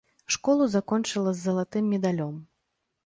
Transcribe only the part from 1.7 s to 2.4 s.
медалём.